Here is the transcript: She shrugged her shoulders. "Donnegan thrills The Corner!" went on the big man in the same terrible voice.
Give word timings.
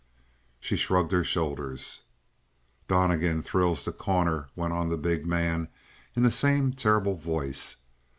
She 0.59 0.77
shrugged 0.77 1.11
her 1.11 1.23
shoulders. 1.23 1.99
"Donnegan 2.87 3.43
thrills 3.43 3.85
The 3.85 3.91
Corner!" 3.91 4.49
went 4.55 4.73
on 4.73 4.89
the 4.89 4.97
big 4.97 5.27
man 5.27 5.67
in 6.15 6.23
the 6.23 6.31
same 6.31 6.73
terrible 6.73 7.17
voice. 7.17 7.75